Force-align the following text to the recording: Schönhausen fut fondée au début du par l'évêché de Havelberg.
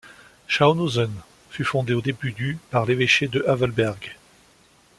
Schönhausen 0.47 1.13
fut 1.51 1.63
fondée 1.63 1.93
au 1.93 2.01
début 2.01 2.31
du 2.31 2.57
par 2.71 2.87
l'évêché 2.87 3.27
de 3.27 3.43
Havelberg. 3.47 4.17